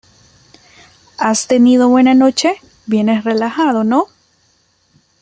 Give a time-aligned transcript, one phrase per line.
[1.19, 2.55] ¿has tenido buena noche?
[2.87, 4.07] vienes relajado,¿ no?